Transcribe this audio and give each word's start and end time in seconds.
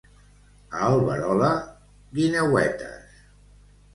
A 0.77 0.79
Alberola, 0.85 1.51
guineuetes. 2.19 3.23